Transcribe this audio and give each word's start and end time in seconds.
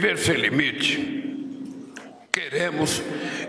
Viver 0.00 0.16
sem 0.16 0.36
limite. 0.36 1.44
Queremos 2.32 3.02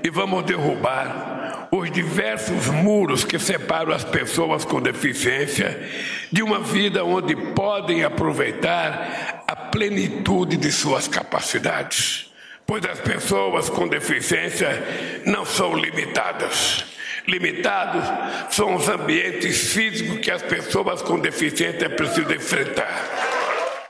e 0.04 0.10
vamos 0.10 0.44
derrubar 0.44 1.70
os 1.72 1.90
diversos 1.90 2.68
muros 2.68 3.24
que 3.24 3.40
separam 3.40 3.94
as 3.94 4.04
pessoas 4.04 4.66
com 4.66 4.82
deficiência 4.82 5.82
de 6.30 6.44
uma 6.44 6.60
vida 6.60 7.06
onde 7.06 7.38
podem 7.54 8.04
aproveitar 8.04 9.46
a 9.48 9.56
plenitude 9.56 10.58
de 10.58 10.74
suas 10.74 11.08
capacidades. 11.08 12.30
Pois 12.68 12.84
as 12.84 13.00
pessoas 13.00 13.70
com 13.70 13.88
deficiência 13.88 14.84
não 15.26 15.46
são 15.46 15.74
limitadas. 15.74 16.84
Limitados 17.26 18.04
são 18.54 18.76
os 18.76 18.90
ambientes 18.90 19.72
físicos 19.72 20.20
que 20.20 20.30
as 20.30 20.42
pessoas 20.42 21.02
com 21.02 21.18
deficiência 21.18 21.90
precisam 21.90 22.34
enfrentar. 22.34 23.31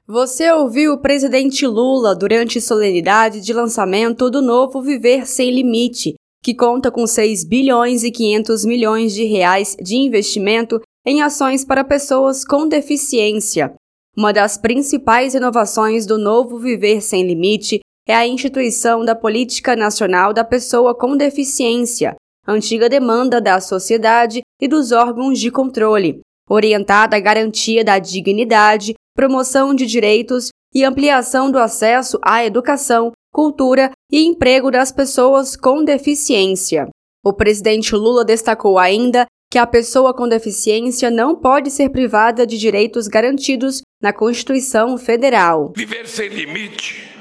Você 0.08 0.52
ouviu 0.52 0.94
o 0.94 0.98
presidente 0.98 1.66
Lula 1.66 2.16
durante 2.16 2.60
solenidade 2.60 3.40
de 3.40 3.54
lançamento 3.54 4.30
do 4.30 4.42
novo 4.42 4.82
Viver 4.82 5.28
Sem 5.28 5.52
Limite, 5.52 6.16
que 6.44 6.56
conta 6.56 6.92
com 6.92 7.06
6 7.06 7.46
bilhões 7.46 8.04
e 8.04 8.12
500 8.12 8.66
milhões 8.66 9.14
de 9.14 9.24
reais 9.26 9.78
de 9.80 9.96
investimento 9.96 10.82
em 11.06 11.22
ações 11.22 11.64
para 11.64 11.84
pessoas 11.84 12.44
com 12.44 12.68
deficiência. 12.68 13.74
Uma 14.18 14.34
das 14.34 14.58
principais 14.58 15.36
inovações 15.36 16.06
do 16.06 16.18
novo 16.18 16.58
Viver 16.58 17.00
Sem 17.02 17.26
Limite 17.26 17.80
é 18.08 18.16
a 18.16 18.28
instituição 18.28 19.06
da 19.06 19.16
Política 19.16 19.76
Nacional 19.76 20.34
da 20.34 20.44
Pessoa 20.44 20.94
com 20.96 21.16
Deficiência, 21.16 22.16
antiga 22.48 22.90
demanda 22.90 23.40
da 23.40 23.62
sociedade 23.62 24.42
e 24.60 24.68
dos 24.68 24.92
órgãos 24.92 25.40
de 25.40 25.52
controle, 25.52 26.22
orientada 26.50 27.16
à 27.16 27.20
garantia 27.20 27.86
da 27.86 28.00
dignidade, 28.00 28.96
promoção 29.16 29.74
de 29.74 29.86
direitos 29.86 30.50
e 30.74 30.84
ampliação 30.84 31.52
do 31.52 31.60
acesso 31.60 32.20
à 32.24 32.46
educação, 32.46 33.12
cultura 33.34 33.92
e 34.12 34.24
emprego 34.26 34.72
das 34.72 34.92
pessoas 34.92 35.56
com 35.56 35.84
deficiência. 35.84 36.88
O 37.24 37.34
presidente 37.34 37.96
Lula 37.96 38.26
destacou 38.26 38.80
ainda 38.80 39.26
que 39.52 39.58
a 39.58 39.68
pessoa 39.68 40.14
com 40.14 40.28
deficiência 40.28 41.12
não 41.12 41.36
pode 41.36 41.70
ser 41.70 41.90
privada 41.90 42.48
de 42.48 42.58
direitos 42.58 43.08
garantidos 43.08 43.82
na 44.02 44.14
Constituição 44.14 44.98
Federal. 44.98 45.74
Viver 45.76 46.08
sem 46.08 46.30
limite 46.30 47.12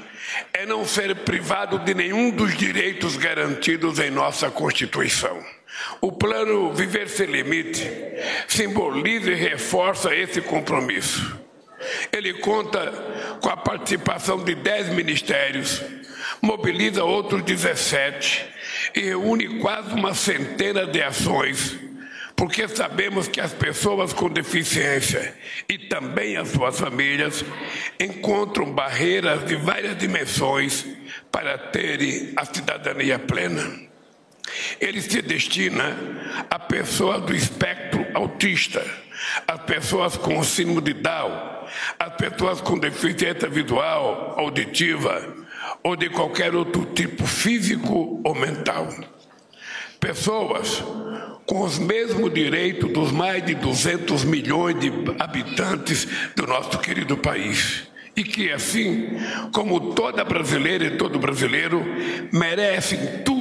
é 0.53 0.65
não 0.65 0.85
ser 0.85 1.15
privado 1.23 1.79
de 1.79 1.93
nenhum 1.93 2.31
dos 2.31 2.55
direitos 2.57 3.17
garantidos 3.17 3.99
em 3.99 4.09
nossa 4.09 4.49
Constituição. 4.49 5.37
O 5.99 6.11
plano 6.11 6.73
Viver 6.73 7.07
Sem 7.09 7.27
Limite 7.27 7.89
simboliza 8.47 9.31
e 9.31 9.35
reforça 9.35 10.15
esse 10.15 10.41
compromisso. 10.41 11.40
Ele 12.11 12.33
conta 12.35 12.91
com 13.41 13.49
a 13.49 13.57
participação 13.57 14.43
de 14.43 14.55
10 14.55 14.89
ministérios, 14.89 15.81
mobiliza 16.41 17.03
outros 17.03 17.43
17 17.43 18.45
e 18.95 19.01
reúne 19.01 19.59
quase 19.59 19.93
uma 19.93 20.13
centena 20.13 20.85
de 20.85 21.01
ações, 21.01 21.77
porque 22.35 22.67
sabemos 22.67 23.27
que 23.27 23.39
as 23.39 23.53
pessoas 23.53 24.13
com 24.13 24.29
deficiência 24.29 25.35
e 25.69 25.77
também 25.77 26.37
as 26.37 26.49
suas 26.49 26.79
famílias 26.79 27.45
encontram 27.99 28.71
barreiras 28.71 29.45
de 29.45 29.55
várias 29.55 29.97
dimensões 29.97 30.85
para 31.31 31.57
terem 31.57 32.33
a 32.35 32.45
cidadania 32.45 33.19
plena. 33.19 33.91
Ele 34.79 35.01
se 35.01 35.21
destina 35.21 35.95
a 36.49 36.59
pessoas 36.59 37.21
do 37.21 37.35
espectro 37.35 38.05
autista, 38.13 38.83
as 39.47 39.61
pessoas 39.61 40.17
com 40.17 40.43
síndrome 40.43 40.81
de 40.81 40.93
Down, 40.93 41.31
as 41.99 42.13
pessoas 42.15 42.61
com 42.61 42.77
deficiência 42.77 43.47
visual, 43.49 44.35
auditiva 44.37 45.35
ou 45.83 45.95
de 45.95 46.09
qualquer 46.09 46.55
outro 46.55 46.85
tipo 46.85 47.25
físico 47.25 48.21
ou 48.23 48.35
mental. 48.35 48.87
Pessoas 49.99 50.83
com 51.45 51.61
os 51.61 51.77
mesmos 51.77 52.33
direitos 52.33 52.91
dos 52.91 53.11
mais 53.11 53.45
de 53.45 53.55
200 53.55 54.23
milhões 54.23 54.79
de 54.79 54.91
habitantes 55.19 56.07
do 56.35 56.47
nosso 56.47 56.79
querido 56.79 57.17
país. 57.17 57.87
E 58.15 58.23
que, 58.23 58.51
assim 58.51 59.09
como 59.53 59.93
toda 59.93 60.23
brasileira 60.23 60.85
e 60.85 60.97
todo 60.97 61.17
brasileiro, 61.17 61.83
merecem 62.31 63.23
tudo 63.23 63.40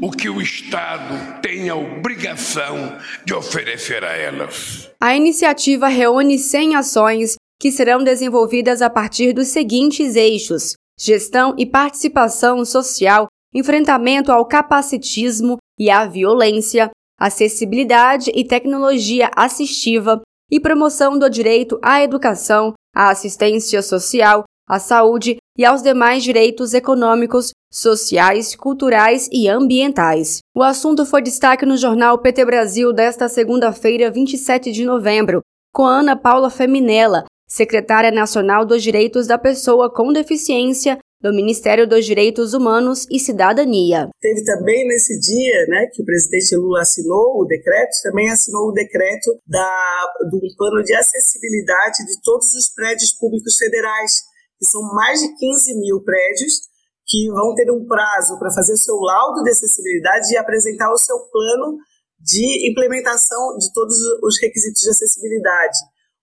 o 0.00 0.10
que 0.10 0.28
o 0.28 0.40
Estado 0.40 1.40
tem 1.42 1.68
a 1.68 1.76
obrigação 1.76 2.96
de 3.24 3.34
oferecer 3.34 4.04
a 4.04 4.12
elas. 4.12 4.90
A 5.00 5.16
iniciativa 5.16 5.88
reúne 5.88 6.38
100 6.38 6.76
ações 6.76 7.34
que 7.60 7.72
serão 7.72 8.04
desenvolvidas 8.04 8.80
a 8.80 8.88
partir 8.88 9.32
dos 9.32 9.48
seguintes 9.48 10.14
eixos: 10.14 10.74
gestão 10.98 11.54
e 11.58 11.66
participação 11.66 12.64
social, 12.64 13.26
enfrentamento 13.54 14.30
ao 14.30 14.46
capacitismo 14.46 15.56
e 15.78 15.90
à 15.90 16.06
violência, 16.06 16.90
acessibilidade 17.18 18.30
e 18.34 18.44
tecnologia 18.44 19.30
assistiva 19.34 20.22
e 20.50 20.60
promoção 20.60 21.18
do 21.18 21.28
direito 21.28 21.78
à 21.82 22.02
educação, 22.02 22.72
à 22.94 23.10
assistência 23.10 23.82
social, 23.82 24.44
à 24.68 24.78
saúde 24.78 25.37
e 25.58 25.64
aos 25.64 25.82
demais 25.82 26.22
direitos 26.22 26.72
econômicos, 26.72 27.50
sociais, 27.70 28.54
culturais 28.54 29.28
e 29.32 29.48
ambientais. 29.48 30.38
O 30.56 30.62
assunto 30.62 31.04
foi 31.04 31.20
destaque 31.20 31.66
no 31.66 31.76
jornal 31.76 32.18
PT 32.18 32.44
Brasil 32.44 32.92
desta 32.92 33.28
segunda-feira, 33.28 34.10
27 34.10 34.70
de 34.70 34.84
novembro, 34.84 35.42
com 35.74 35.84
Ana 35.84 36.16
Paula 36.16 36.48
Feminella, 36.48 37.24
secretária 37.48 38.12
nacional 38.12 38.64
dos 38.64 38.82
Direitos 38.82 39.26
da 39.26 39.36
Pessoa 39.36 39.92
com 39.92 40.12
Deficiência 40.12 40.98
do 41.20 41.34
Ministério 41.34 41.86
dos 41.86 42.06
Direitos 42.06 42.54
Humanos 42.54 43.04
e 43.10 43.18
Cidadania. 43.18 44.08
Teve 44.20 44.44
também 44.44 44.86
nesse 44.86 45.18
dia, 45.18 45.66
né, 45.66 45.86
que 45.92 46.00
o 46.00 46.04
presidente 46.04 46.54
Lula 46.54 46.82
assinou 46.82 47.40
o 47.40 47.44
decreto, 47.44 47.90
também 48.04 48.30
assinou 48.30 48.68
o 48.68 48.72
decreto 48.72 49.36
da, 49.44 50.12
do 50.30 50.40
plano 50.56 50.82
de 50.84 50.94
acessibilidade 50.94 52.06
de 52.06 52.22
todos 52.22 52.54
os 52.54 52.72
prédios 52.72 53.12
públicos 53.18 53.56
federais, 53.56 54.27
que 54.58 54.66
são 54.66 54.82
mais 54.94 55.20
de 55.20 55.34
15 55.36 55.78
mil 55.78 56.02
prédios, 56.02 56.68
que 57.06 57.30
vão 57.30 57.54
ter 57.54 57.70
um 57.70 57.86
prazo 57.86 58.38
para 58.38 58.52
fazer 58.52 58.72
o 58.72 58.76
seu 58.76 58.96
laudo 58.96 59.42
de 59.42 59.50
acessibilidade 59.50 60.32
e 60.32 60.36
apresentar 60.36 60.92
o 60.92 60.98
seu 60.98 61.18
plano 61.30 61.78
de 62.20 62.70
implementação 62.70 63.56
de 63.56 63.72
todos 63.72 63.96
os 64.22 64.40
requisitos 64.40 64.82
de 64.82 64.90
acessibilidade. 64.90 65.78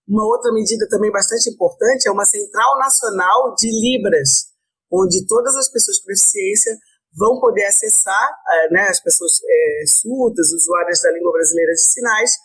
Uma 0.06 0.24
outra 0.24 0.52
medida 0.52 0.86
também 0.88 1.10
bastante 1.10 1.50
importante 1.50 2.06
é 2.06 2.12
uma 2.12 2.24
central 2.24 2.78
nacional 2.78 3.54
de 3.56 3.66
Libras, 3.66 4.54
onde 4.92 5.26
todas 5.26 5.56
as 5.56 5.68
pessoas 5.68 5.98
com 5.98 6.06
deficiência 6.06 6.78
vão 7.16 7.40
poder 7.40 7.64
acessar, 7.64 8.30
eh, 8.48 8.70
né, 8.70 8.82
as 8.88 9.00
pessoas 9.02 9.32
é, 9.42 9.84
surdas, 9.86 10.52
usuárias 10.52 11.00
da 11.00 11.10
língua 11.10 11.32
brasileira 11.32 11.72
de 11.72 11.80
sinais, 11.80 12.36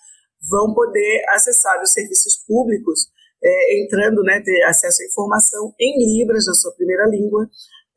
vão 0.50 0.74
poder 0.74 1.24
acessar 1.30 1.80
os 1.84 1.92
serviços 1.92 2.38
públicos, 2.48 3.08
é, 3.44 3.84
entrando, 3.84 4.22
né, 4.24 4.42
ter 4.44 4.64
acesso 4.64 5.02
à 5.02 5.06
informação 5.06 5.74
em 5.80 5.98
Libras, 5.98 6.46
na 6.46 6.54
sua 6.54 6.74
primeira 6.74 7.08
língua, 7.08 7.48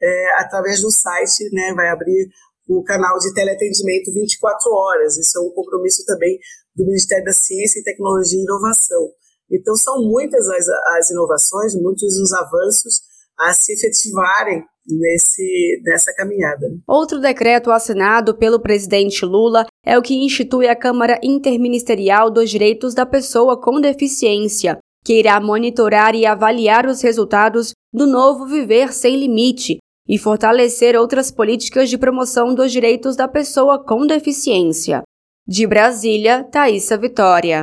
é, 0.02 0.40
através 0.40 0.80
do 0.80 0.90
site, 0.90 1.48
né, 1.52 1.72
vai 1.74 1.88
abrir 1.88 2.28
o 2.68 2.82
canal 2.82 3.18
de 3.18 3.32
teleatendimento 3.34 4.12
24 4.12 4.72
horas. 4.72 5.18
Isso 5.18 5.38
é 5.38 5.40
um 5.40 5.50
compromisso 5.50 6.04
também 6.06 6.38
do 6.74 6.84
Ministério 6.84 7.24
da 7.24 7.32
Ciência, 7.32 7.82
Tecnologia 7.84 8.38
e 8.38 8.42
Inovação. 8.42 9.10
Então, 9.50 9.76
são 9.76 10.02
muitas 10.02 10.48
as, 10.48 10.68
as 10.68 11.10
inovações, 11.10 11.74
muitos 11.74 12.18
os 12.18 12.32
avanços 12.32 13.02
a 13.38 13.52
se 13.52 13.72
efetivarem 13.74 14.64
nesse, 14.86 15.80
nessa 15.84 16.12
caminhada. 16.14 16.66
Outro 16.86 17.20
decreto 17.20 17.70
assinado 17.70 18.36
pelo 18.36 18.60
presidente 18.60 19.24
Lula 19.24 19.66
é 19.84 19.98
o 19.98 20.02
que 20.02 20.14
institui 20.14 20.68
a 20.68 20.76
Câmara 20.76 21.18
Interministerial 21.22 22.30
dos 22.30 22.50
Direitos 22.50 22.94
da 22.94 23.04
Pessoa 23.04 23.60
com 23.60 23.80
Deficiência, 23.80 24.78
que 25.04 25.18
irá 25.18 25.38
monitorar 25.38 26.14
e 26.14 26.24
avaliar 26.24 26.86
os 26.86 27.02
resultados 27.02 27.72
do 27.92 28.06
novo 28.06 28.46
Viver 28.46 28.92
Sem 28.92 29.16
Limite 29.16 29.78
e 30.08 30.18
fortalecer 30.18 30.96
outras 30.96 31.30
políticas 31.30 31.90
de 31.90 31.98
promoção 31.98 32.54
dos 32.54 32.72
direitos 32.72 33.14
da 33.16 33.28
pessoa 33.28 33.82
com 33.82 34.06
deficiência. 34.06 35.02
De 35.46 35.66
Brasília, 35.66 36.42
Thaisa 36.42 36.96
Vitória. 36.96 37.62